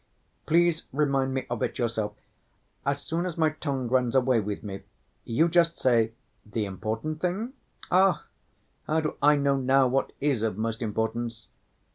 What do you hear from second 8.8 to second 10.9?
how do I know now what is of most